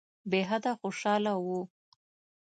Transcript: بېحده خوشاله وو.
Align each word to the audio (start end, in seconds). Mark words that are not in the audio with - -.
بېحده 0.31 0.71
خوشاله 0.79 1.33
وو. 1.45 1.59